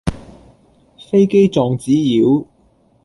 [0.97, 2.47] 飛機撞紙鳶